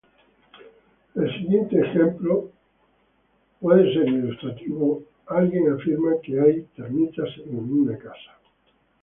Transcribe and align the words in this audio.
El 1.13 1.31
siguiente 1.37 1.79
ejemplo 1.79 2.49
puede 3.59 3.83
ser 3.93 4.07
ilustrativo: 4.07 5.03
alguien 5.27 5.71
afirma 5.71 6.15
que 6.23 6.41
hay 6.41 6.61
termitas 6.75 7.29
en 7.45 7.55
una 7.71 7.95
casa. 7.99 8.35